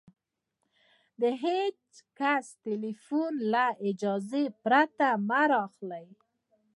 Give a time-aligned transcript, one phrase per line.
[1.21, 1.81] د هېڅ
[2.19, 6.07] کس ټلیفون له اجازې پرته مه را اخلئ!